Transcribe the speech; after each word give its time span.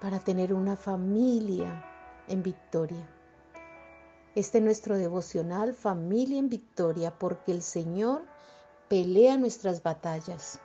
para 0.00 0.18
tener 0.18 0.54
una 0.54 0.76
familia 0.76 1.84
en 2.26 2.42
victoria. 2.42 3.06
Este 4.34 4.58
es 4.58 4.64
nuestro 4.64 4.96
devocional 4.96 5.74
Familia 5.74 6.38
en 6.38 6.48
Victoria 6.48 7.18
porque 7.18 7.52
el 7.52 7.62
Señor 7.62 8.22
pelea 8.88 9.36
nuestras 9.36 9.82
batallas. 9.82 10.60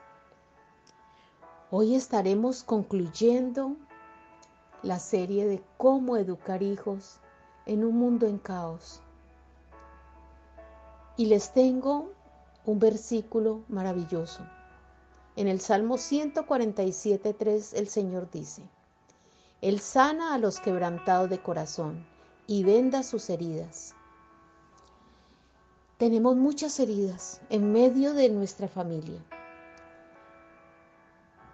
Hoy 1.70 1.96
estaremos 1.96 2.62
concluyendo 2.62 3.76
la 4.82 5.00
serie 5.00 5.46
de 5.46 5.62
cómo 5.76 6.16
educar 6.16 6.62
hijos 6.62 7.18
en 7.66 7.84
un 7.84 7.96
mundo 7.96 8.26
en 8.26 8.38
caos. 8.38 9.00
Y 11.16 11.26
les 11.26 11.52
tengo 11.52 12.12
un 12.64 12.78
versículo 12.78 13.64
maravilloso. 13.68 14.42
En 15.34 15.48
el 15.48 15.60
Salmo 15.60 15.96
147.3 15.96 17.76
el 17.76 17.88
Señor 17.88 18.30
dice, 18.30 18.62
Él 19.60 19.80
sana 19.80 20.34
a 20.34 20.38
los 20.38 20.60
quebrantados 20.60 21.30
de 21.30 21.40
corazón 21.40 22.06
y 22.46 22.64
venda 22.64 23.02
sus 23.02 23.30
heridas. 23.30 23.94
Tenemos 25.98 26.36
muchas 26.36 26.78
heridas 26.78 27.40
en 27.48 27.72
medio 27.72 28.12
de 28.12 28.28
nuestra 28.28 28.68
familia. 28.68 29.20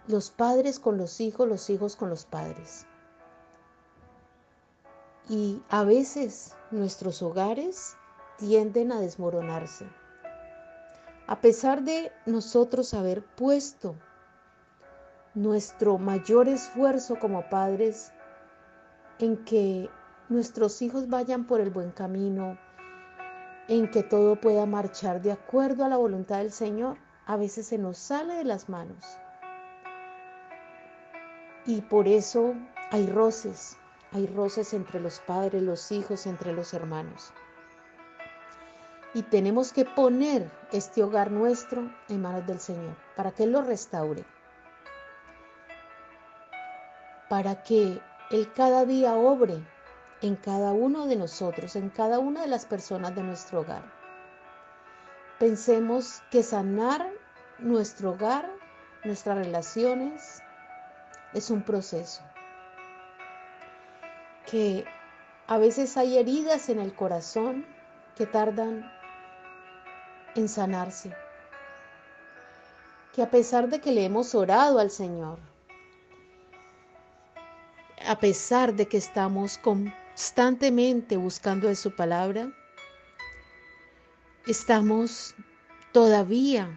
Los 0.09 0.31
padres 0.31 0.81
con 0.81 0.99
los 0.99 1.21
hijos, 1.21 1.49
los 1.49 1.71
hijos 1.71 1.95
con 1.95 2.11
los 2.11 2.25
padres. 2.25 2.87
Y 5.29 5.63
a 5.69 5.85
veces 5.85 6.55
nuestros 6.73 7.23
hogares 7.23 7.97
tienden 8.39 8.91
a 8.91 9.01
desmoronarse 9.01 9.87
a 11.27 11.41
pesar 11.41 11.83
de 11.83 12.13
nosotros 12.27 12.95
haber 12.95 13.25
puesto 13.25 13.95
nuestro 15.35 15.99
mayor 15.99 16.49
esfuerzo 16.49 17.19
como 17.19 17.49
padres 17.49 18.13
en 19.19 19.45
que 19.45 19.89
nuestros 20.29 20.83
hijos 20.83 21.09
vayan 21.09 21.47
por 21.47 21.61
el 21.61 21.71
buen 21.71 21.91
camino, 21.91 22.59
en 23.69 23.91
que 23.91 24.03
todo 24.03 24.41
pueda 24.41 24.67
marchar 24.67 25.23
de 25.23 25.33
acuerdo 25.33 25.85
a 25.85 25.89
la 25.89 25.97
voluntad 25.97 26.39
del 26.39 26.53
Señor, 26.53 26.99
a 27.27 27.37
veces 27.37 27.67
se 27.67 27.79
nos 27.79 27.97
sale 27.99 28.35
de 28.35 28.45
las 28.45 28.69
manos. 28.69 29.05
Y 31.65 31.81
por 31.83 32.09
eso 32.09 32.55
hay 32.91 33.07
roces, 33.07 33.79
hay 34.11 34.27
roces 34.27 34.75
entre 34.75 35.01
los 35.01 35.21
padres, 35.21 35.63
los 35.63 35.93
hijos, 35.93 36.27
entre 36.27 36.53
los 36.53 36.75
hermanos. 36.75 37.33
Y 39.15 39.23
tenemos 39.23 39.73
que 39.73 39.85
poner 39.85 40.51
este 40.73 41.03
hogar 41.03 41.31
nuestro 41.31 41.91
en 42.09 42.23
manos 42.23 42.47
del 42.47 42.59
Señor 42.59 42.97
para 43.17 43.31
que 43.31 43.45
Él 43.45 43.53
lo 43.53 43.63
restaure. 43.63 44.25
Para 47.33 47.63
que 47.63 47.99
Él 48.31 48.53
cada 48.53 48.85
día 48.85 49.15
obre 49.15 49.67
en 50.21 50.37
cada 50.37 50.73
uno 50.73 51.07
de 51.07 51.17
nosotros, 51.17 51.77
en 51.77 51.89
cada 51.89 52.19
una 52.19 52.43
de 52.43 52.47
las 52.47 52.67
personas 52.67 53.15
de 53.15 53.23
nuestro 53.23 53.61
hogar. 53.61 53.83
Pensemos 55.39 56.21
que 56.31 56.43
sanar 56.43 57.11
nuestro 57.59 58.11
hogar, 58.11 58.51
nuestras 59.05 59.39
relaciones, 59.39 60.43
es 61.33 61.49
un 61.49 61.63
proceso. 61.63 62.21
Que 64.45 64.85
a 65.47 65.57
veces 65.57 65.97
hay 65.97 66.19
heridas 66.19 66.69
en 66.69 66.81
el 66.81 66.95
corazón 66.95 67.65
que 68.15 68.27
tardan 68.27 68.93
en 70.35 70.51
sanarse. 70.51 71.17
Que 73.15 73.23
a 73.23 73.31
pesar 73.31 73.71
de 73.71 73.81
que 73.81 73.93
le 73.93 74.05
hemos 74.05 74.35
orado 74.35 74.79
al 74.79 74.91
Señor, 74.91 75.39
a 78.07 78.19
pesar 78.19 78.75
de 78.75 78.87
que 78.87 78.97
estamos 78.97 79.59
constantemente 79.59 81.17
buscando 81.17 81.69
de 81.69 81.77
su 81.77 81.95
palabra, 81.95 82.53
estamos 84.47 85.35
todavía 85.93 86.69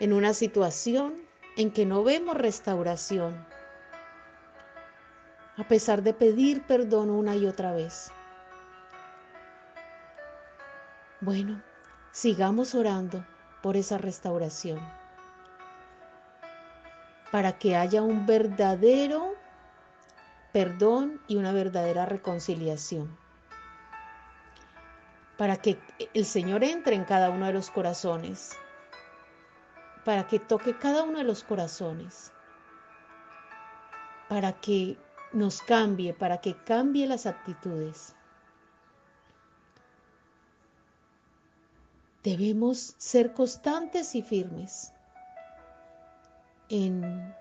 en 0.00 0.12
una 0.12 0.34
situación 0.34 1.22
en 1.56 1.70
que 1.70 1.86
no 1.86 2.02
vemos 2.02 2.36
restauración, 2.36 3.46
a 5.56 5.68
pesar 5.68 6.02
de 6.02 6.14
pedir 6.14 6.62
perdón 6.62 7.10
una 7.10 7.36
y 7.36 7.46
otra 7.46 7.72
vez. 7.72 8.10
Bueno, 11.20 11.62
sigamos 12.10 12.74
orando 12.74 13.24
por 13.62 13.76
esa 13.76 13.98
restauración, 13.98 14.80
para 17.30 17.58
que 17.58 17.76
haya 17.76 18.02
un 18.02 18.26
verdadero 18.26 19.41
perdón 20.52 21.20
y 21.26 21.36
una 21.36 21.52
verdadera 21.52 22.06
reconciliación, 22.06 23.16
para 25.38 25.56
que 25.56 25.78
el 26.12 26.26
Señor 26.26 26.62
entre 26.62 26.94
en 26.94 27.04
cada 27.04 27.30
uno 27.30 27.46
de 27.46 27.54
los 27.54 27.70
corazones, 27.70 28.52
para 30.04 30.26
que 30.26 30.38
toque 30.38 30.76
cada 30.76 31.04
uno 31.04 31.18
de 31.18 31.24
los 31.24 31.42
corazones, 31.42 32.32
para 34.28 34.52
que 34.52 34.98
nos 35.32 35.62
cambie, 35.62 36.12
para 36.12 36.40
que 36.40 36.54
cambie 36.64 37.06
las 37.06 37.26
actitudes. 37.26 38.14
Debemos 42.22 42.94
ser 42.98 43.32
constantes 43.32 44.14
y 44.14 44.22
firmes 44.22 44.92
en 46.68 47.34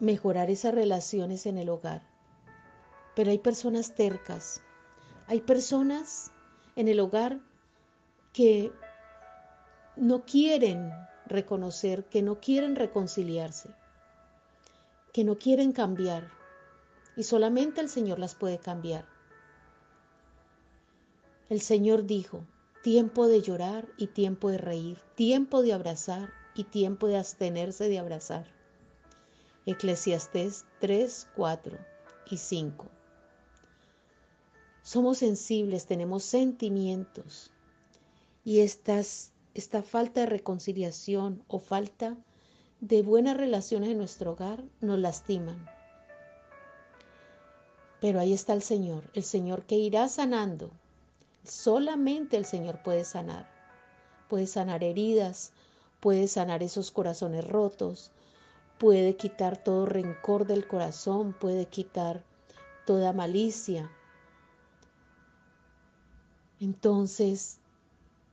mejorar 0.00 0.50
esas 0.50 0.74
relaciones 0.74 1.46
en 1.46 1.58
el 1.58 1.68
hogar. 1.68 2.13
Pero 3.14 3.30
hay 3.30 3.38
personas 3.38 3.94
tercas, 3.94 4.62
hay 5.26 5.40
personas 5.40 6.32
en 6.76 6.88
el 6.88 7.00
hogar 7.00 7.40
que 8.32 8.72
no 9.96 10.24
quieren 10.24 10.92
reconocer, 11.26 12.04
que 12.06 12.22
no 12.22 12.40
quieren 12.40 12.76
reconciliarse, 12.76 13.70
que 15.12 15.24
no 15.24 15.38
quieren 15.38 15.72
cambiar 15.72 16.28
y 17.16 17.22
solamente 17.22 17.80
el 17.80 17.88
Señor 17.88 18.18
las 18.18 18.34
puede 18.34 18.58
cambiar. 18.58 19.04
El 21.48 21.60
Señor 21.60 22.06
dijo, 22.06 22.44
tiempo 22.82 23.28
de 23.28 23.40
llorar 23.40 23.86
y 23.96 24.08
tiempo 24.08 24.50
de 24.50 24.58
reír, 24.58 24.98
tiempo 25.14 25.62
de 25.62 25.72
abrazar 25.72 26.30
y 26.54 26.64
tiempo 26.64 27.06
de 27.06 27.18
abstenerse 27.18 27.88
de 27.88 27.98
abrazar. 27.98 28.46
Eclesiastés 29.66 30.64
3, 30.80 31.28
4 31.36 31.78
y 32.30 32.36
5. 32.36 32.86
Somos 34.84 35.18
sensibles, 35.18 35.86
tenemos 35.86 36.22
sentimientos 36.22 37.50
y 38.44 38.60
estas, 38.60 39.32
esta 39.54 39.82
falta 39.82 40.20
de 40.20 40.26
reconciliación 40.26 41.42
o 41.48 41.58
falta 41.58 42.16
de 42.78 43.02
buenas 43.02 43.36
relaciones 43.36 43.90
en 43.90 43.98
nuestro 43.98 44.34
hogar 44.34 44.62
nos 44.80 45.00
lastiman. 45.00 45.66
Pero 48.00 48.20
ahí 48.20 48.32
está 48.32 48.52
el 48.52 48.62
Señor, 48.62 49.10
el 49.14 49.24
Señor 49.24 49.64
que 49.64 49.74
irá 49.74 50.08
sanando 50.08 50.70
Solamente 51.44 52.38
el 52.38 52.46
Señor 52.46 52.82
puede 52.82 53.04
sanar. 53.04 53.46
Puede 54.28 54.46
sanar 54.46 54.82
heridas, 54.82 55.52
puede 56.00 56.26
sanar 56.26 56.62
esos 56.62 56.90
corazones 56.90 57.46
rotos, 57.46 58.10
puede 58.78 59.16
quitar 59.16 59.62
todo 59.62 59.84
rencor 59.84 60.46
del 60.46 60.66
corazón, 60.66 61.34
puede 61.34 61.66
quitar 61.66 62.22
toda 62.86 63.12
malicia. 63.12 63.90
Entonces, 66.64 67.58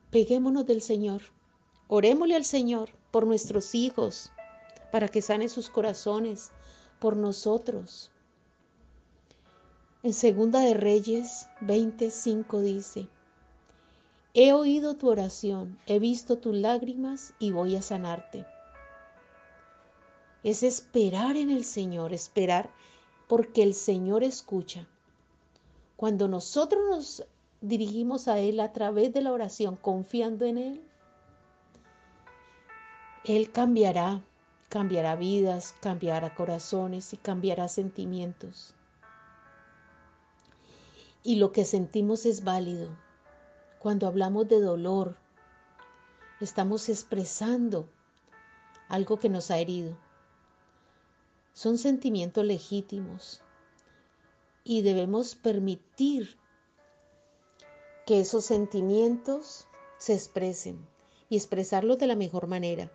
peguémonos 0.10 0.66
del 0.66 0.82
Señor, 0.82 1.22
orémosle 1.90 2.38
al 2.38 2.46
Señor 2.46 2.90
por 3.12 3.28
nuestros 3.28 3.76
hijos, 3.76 4.32
para 4.90 5.10
que 5.10 5.22
sane 5.22 5.50
sus 5.50 5.70
corazones, 5.70 6.50
por 7.00 7.18
nosotros. 7.18 8.10
En 10.02 10.14
Segunda 10.14 10.62
de 10.62 10.76
Reyes 10.76 11.50
25 11.60 12.62
dice, 12.62 13.10
He 14.34 14.54
oído 14.54 14.96
tu 14.96 15.10
oración, 15.10 15.78
he 15.86 16.00
visto 16.00 16.38
tus 16.38 16.56
lágrimas 16.56 17.34
y 17.38 17.52
voy 17.52 17.76
a 17.76 17.82
sanarte. 17.82 18.46
Es 20.42 20.64
esperar 20.64 21.36
en 21.36 21.50
el 21.50 21.66
Señor, 21.66 22.14
esperar 22.14 22.70
porque 23.28 23.62
el 23.62 23.74
Señor 23.74 24.24
escucha. 24.24 24.88
Cuando 25.98 26.30
nosotros 26.30 26.82
nos 26.90 27.26
dirigimos 27.62 28.28
a 28.28 28.40
Él 28.40 28.60
a 28.60 28.74
través 28.74 29.14
de 29.14 29.22
la 29.22 29.32
oración, 29.32 29.76
confiando 29.76 30.46
en 30.46 30.58
Él, 30.58 30.82
Él 33.24 33.52
cambiará, 33.52 34.22
cambiará 34.68 35.16
vidas, 35.16 35.76
cambiará 35.80 36.34
corazones 36.34 37.14
y 37.14 37.18
cambiará 37.18 37.68
sentimientos. 37.68 38.74
Y 41.24 41.36
lo 41.36 41.52
que 41.52 41.66
sentimos 41.66 42.26
es 42.26 42.44
válido. 42.44 42.90
Cuando 43.78 44.08
hablamos 44.08 44.48
de 44.48 44.60
dolor, 44.60 45.16
estamos 46.40 46.90
expresando 46.90 47.88
algo 48.90 49.20
que 49.20 49.30
nos 49.30 49.52
ha 49.52 49.60
herido. 49.60 49.96
Son 51.54 51.78
sentimientos 51.78 52.44
legítimos 52.44 53.42
y 54.64 54.82
debemos 54.82 55.36
permitir 55.36 56.41
que 58.06 58.20
esos 58.22 58.46
sentimientos 58.46 59.68
se 59.98 60.14
expresen 60.14 60.88
y 61.30 61.38
expresarlos 61.38 61.98
de 61.98 62.08
la 62.08 62.16
mejor 62.16 62.48
manera. 62.48 62.92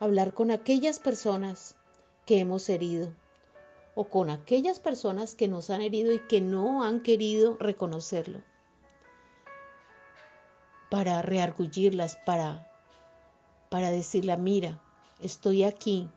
Hablar 0.00 0.32
con 0.34 0.50
aquellas 0.50 0.98
personas 0.98 1.74
que 2.26 2.38
hemos 2.38 2.68
herido 2.68 3.12
o 3.94 4.04
con 4.04 4.30
aquellas 4.30 4.80
personas 4.80 5.34
que 5.34 5.48
nos 5.48 5.70
han 5.70 5.82
herido 5.82 6.12
y 6.12 6.18
que 6.20 6.40
no 6.40 6.82
han 6.82 7.02
querido 7.02 7.56
reconocerlo. 7.58 8.40
Para 10.90 11.22
reargullirlas, 11.22 12.16
para, 12.24 12.70
para 13.70 13.90
decirle, 13.90 14.36
mira, 14.36 14.80
estoy 15.20 15.64
aquí, 15.64 16.08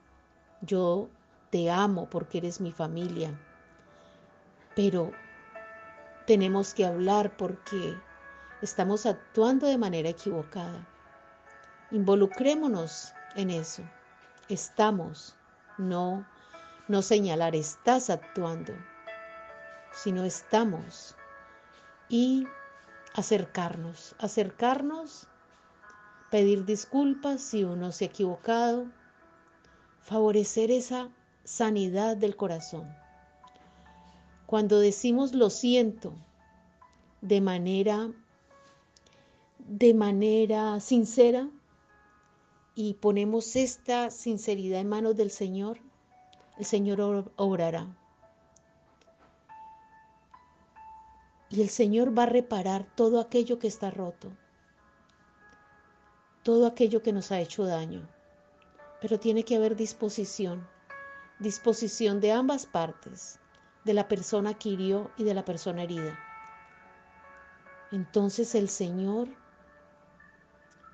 yo 0.62 1.10
te 1.50 1.70
amo 1.70 2.10
porque 2.10 2.38
eres 2.40 2.62
mi 2.62 2.72
familia, 2.72 3.38
pero 4.76 5.12
tenemos 6.26 6.74
que 6.74 6.86
hablar 6.86 7.36
porque 7.38 7.98
estamos 8.62 9.06
actuando 9.06 9.68
de 9.68 9.78
manera 9.78 10.10
equivocada. 10.10 10.88
Involucrémonos 11.92 13.14
en 13.36 13.52
eso. 13.52 13.84
Estamos, 14.50 15.36
no, 15.78 16.26
no 16.88 17.02
señalar, 17.02 17.56
estás 17.56 18.10
actuando, 18.10 18.74
sino 19.94 20.24
estamos. 20.24 21.16
Y 22.10 22.48
acercarnos, 23.14 24.16
acercarnos, 24.20 25.28
pedir 26.32 26.66
disculpas 26.66 27.42
si 27.42 27.64
uno 27.64 27.92
se 27.92 28.06
ha 28.06 28.08
equivocado, 28.08 28.88
favorecer 30.02 30.70
esa 30.72 31.10
sanidad 31.44 32.18
del 32.18 32.36
corazón. 32.36 33.05
Cuando 34.46 34.80
decimos 34.80 35.34
lo 35.34 35.50
siento 35.50 36.14
de 37.22 37.42
manera 37.42 38.12
de 39.68 39.94
manera 39.94 40.80
sincera 40.80 41.50
y 42.76 42.94
ponemos 42.96 43.56
esta 43.56 44.12
sinceridad 44.12 44.82
en 44.82 44.90
manos 44.90 45.16
del 45.16 45.32
Señor, 45.32 45.80
el 46.58 46.66
Señor 46.66 47.32
obrará. 47.36 47.88
Y 51.50 51.62
el 51.62 51.70
Señor 51.70 52.18
va 52.18 52.24
a 52.24 52.28
reparar 52.28 52.86
todo 52.96 53.20
aquello 53.20 53.60
que 53.60 53.68
está 53.68 53.90
roto, 53.90 54.32
todo 56.44 56.68
aquello 56.68 57.02
que 57.02 57.14
nos 57.14 57.32
ha 57.32 57.40
hecho 57.40 57.66
daño. 57.66 58.08
Pero 59.02 59.20
tiene 59.20 59.44
que 59.44 59.56
haber 59.56 59.76
disposición, 59.76 60.68
disposición 61.40 62.20
de 62.20 62.34
ambas 62.34 62.66
partes, 62.66 63.40
de 63.86 63.94
la 63.94 64.08
persona 64.08 64.56
que 64.56 64.70
hirió 64.70 65.12
y 65.16 65.24
de 65.24 65.34
la 65.34 65.46
persona 65.46 65.84
herida. 65.84 66.20
Entonces 67.92 68.56
el 68.56 68.68
Señor 68.68 69.30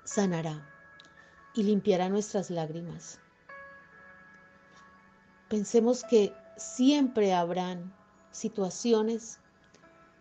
sanará 0.04 0.68
y 1.54 1.64
limpiará 1.64 2.08
nuestras 2.08 2.50
lágrimas. 2.50 3.18
Pensemos 5.48 6.04
que 6.04 6.34
siempre 6.56 7.34
habrán 7.34 7.92
situaciones 8.30 9.40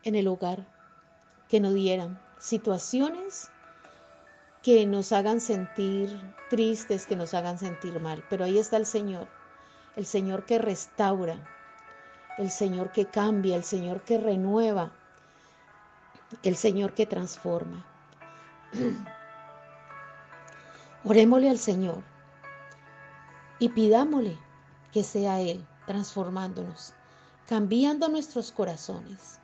en 0.03 0.15
el 0.15 0.27
hogar 0.27 0.65
que 1.47 1.59
nos 1.59 1.73
dieran, 1.73 2.19
situaciones 2.39 3.49
que 4.63 4.85
nos 4.85 5.11
hagan 5.11 5.41
sentir 5.41 6.19
tristes, 6.49 7.05
que 7.05 7.15
nos 7.15 7.33
hagan 7.33 7.57
sentir 7.57 7.99
mal, 7.99 8.23
pero 8.29 8.45
ahí 8.45 8.57
está 8.57 8.77
el 8.77 8.85
Señor, 8.85 9.27
el 9.95 10.05
Señor 10.05 10.45
que 10.45 10.59
restaura, 10.59 11.37
el 12.37 12.49
Señor 12.49 12.91
que 12.91 13.05
cambia, 13.05 13.55
el 13.55 13.63
Señor 13.63 14.01
que 14.01 14.17
renueva, 14.17 14.91
el 16.43 16.55
Señor 16.55 16.93
que 16.93 17.05
transforma. 17.05 17.85
Orémosle 21.03 21.49
al 21.49 21.57
Señor 21.57 22.03
y 23.59 23.69
pidámosle 23.69 24.37
que 24.91 25.03
sea 25.03 25.41
Él 25.41 25.65
transformándonos, 25.85 26.93
cambiando 27.47 28.07
nuestros 28.07 28.51
corazones. 28.51 29.39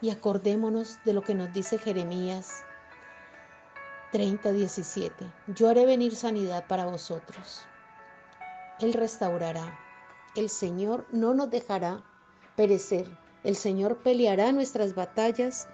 Y 0.00 0.10
acordémonos 0.10 0.98
de 1.04 1.12
lo 1.12 1.22
que 1.22 1.34
nos 1.34 1.52
dice 1.52 1.78
Jeremías 1.78 2.64
30, 4.12 4.52
17. 4.52 5.26
Yo 5.48 5.68
haré 5.68 5.84
venir 5.84 6.14
sanidad 6.14 6.64
para 6.66 6.86
vosotros. 6.86 7.62
Él 8.80 8.92
restaurará 8.92 9.76
el 10.38 10.50
Señor 10.50 11.04
no 11.10 11.34
nos 11.34 11.50
dejará 11.50 12.02
perecer. 12.54 13.08
El 13.42 13.56
Señor 13.56 13.98
peleará 13.98 14.52
nuestras 14.52 14.94
batallas 14.94 15.66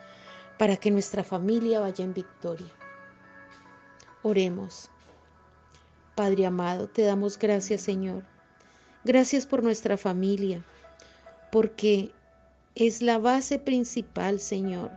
para 0.58 0.76
que 0.76 0.90
nuestra 0.90 1.22
familia 1.22 1.80
vaya 1.80 2.04
en 2.04 2.14
victoria. 2.14 2.70
Oremos. 4.22 4.88
Padre 6.14 6.46
amado, 6.46 6.88
te 6.88 7.02
damos 7.02 7.38
gracias, 7.38 7.82
Señor. 7.82 8.22
Gracias 9.04 9.44
por 9.44 9.62
nuestra 9.62 9.98
familia, 9.98 10.64
porque 11.52 12.12
es 12.74 13.02
la 13.02 13.18
base 13.18 13.58
principal, 13.58 14.40
Señor, 14.40 14.90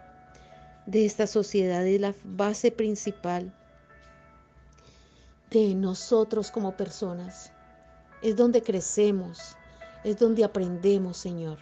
de 0.85 1.05
esta 1.05 1.27
sociedad, 1.27 1.85
es 1.85 1.99
la 1.99 2.15
base 2.23 2.71
principal 2.71 3.51
de 5.49 5.75
nosotros 5.75 6.51
como 6.51 6.77
personas 6.77 7.51
es 8.21 8.35
donde 8.35 8.61
crecemos, 8.61 9.55
es 10.07 10.17
donde 10.19 10.45
aprendemos, 10.45 11.17
Señor. 11.17 11.57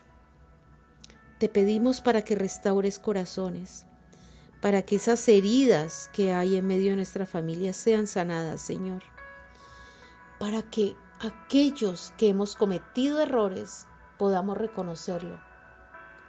Te 1.40 1.50
pedimos 1.50 2.00
para 2.00 2.22
que 2.22 2.36
restaures 2.36 3.00
corazones, 3.00 3.88
para 4.62 4.84
que 4.84 4.98
esas 4.98 5.28
heridas 5.28 6.12
que 6.14 6.32
hay 6.32 6.56
en 6.56 6.68
medio 6.68 6.92
de 6.92 6.98
nuestra 6.98 7.26
familia 7.26 7.74
sean 7.74 8.06
sanadas, 8.06 8.62
Señor. 8.62 9.02
Para 10.38 10.62
que 10.62 10.96
aquellos 11.22 12.14
que 12.18 12.30
hemos 12.30 12.56
cometido 12.56 13.20
errores 13.20 13.88
podamos 14.20 14.60
reconocerlo 14.60 15.40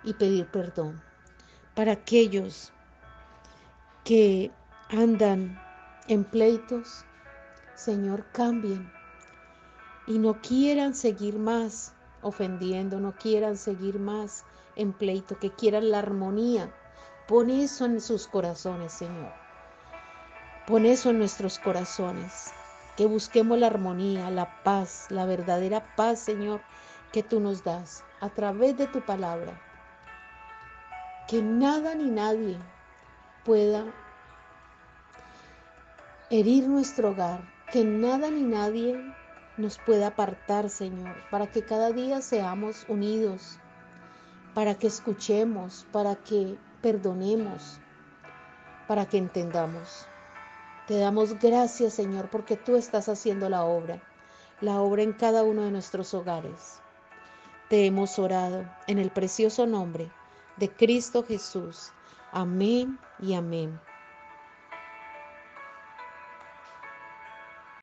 y 0.02 0.14
pedir 0.14 0.46
perdón. 0.46 1.02
Para 1.74 1.92
aquellos 1.92 2.72
que 4.04 4.50
andan 4.88 5.60
en 6.08 6.24
pleitos, 6.24 7.04
Señor, 7.74 8.24
cambien 8.32 8.90
y 10.06 10.18
no 10.18 10.40
quieran 10.40 10.94
seguir 10.94 11.38
más 11.38 11.92
ofendiendo, 12.26 12.98
no 12.98 13.12
quieran 13.12 13.56
seguir 13.56 14.00
más 14.00 14.44
en 14.74 14.92
pleito, 14.92 15.38
que 15.38 15.50
quieran 15.50 15.90
la 15.90 16.00
armonía. 16.00 16.72
Pon 17.28 17.50
eso 17.50 17.84
en 17.84 18.00
sus 18.00 18.26
corazones, 18.26 18.92
Señor. 18.92 19.32
Pon 20.66 20.84
eso 20.84 21.10
en 21.10 21.18
nuestros 21.18 21.58
corazones. 21.58 22.52
Que 22.96 23.06
busquemos 23.06 23.58
la 23.58 23.68
armonía, 23.68 24.30
la 24.30 24.62
paz, 24.64 25.06
la 25.10 25.24
verdadera 25.24 25.94
paz, 25.96 26.18
Señor, 26.18 26.60
que 27.12 27.22
tú 27.22 27.40
nos 27.40 27.62
das 27.62 28.02
a 28.20 28.28
través 28.30 28.76
de 28.76 28.86
tu 28.86 29.00
palabra. 29.02 29.60
Que 31.28 31.42
nada 31.42 31.94
ni 31.94 32.10
nadie 32.10 32.58
pueda 33.44 33.84
herir 36.30 36.66
nuestro 36.66 37.10
hogar, 37.10 37.40
que 37.70 37.84
nada 37.84 38.30
ni 38.30 38.42
nadie 38.42 39.00
nos 39.56 39.78
pueda 39.78 40.08
apartar, 40.08 40.68
Señor, 40.68 41.14
para 41.30 41.46
que 41.46 41.64
cada 41.64 41.92
día 41.92 42.20
seamos 42.20 42.84
unidos, 42.88 43.58
para 44.54 44.74
que 44.74 44.86
escuchemos, 44.86 45.86
para 45.92 46.16
que 46.16 46.56
perdonemos, 46.82 47.78
para 48.86 49.06
que 49.06 49.18
entendamos. 49.18 50.06
Te 50.86 50.98
damos 50.98 51.38
gracias, 51.40 51.94
Señor, 51.94 52.28
porque 52.30 52.56
tú 52.56 52.76
estás 52.76 53.08
haciendo 53.08 53.48
la 53.48 53.64
obra, 53.64 54.00
la 54.60 54.80
obra 54.80 55.02
en 55.02 55.12
cada 55.12 55.42
uno 55.42 55.62
de 55.62 55.70
nuestros 55.70 56.14
hogares. 56.14 56.80
Te 57.68 57.86
hemos 57.86 58.18
orado 58.18 58.64
en 58.86 58.98
el 58.98 59.10
precioso 59.10 59.66
nombre 59.66 60.10
de 60.56 60.70
Cristo 60.70 61.24
Jesús. 61.24 61.90
Amén 62.30 62.98
y 63.18 63.34
amén. 63.34 63.80